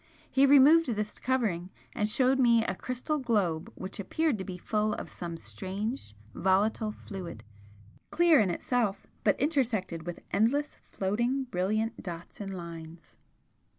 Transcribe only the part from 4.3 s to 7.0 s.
to be full of some strange volatile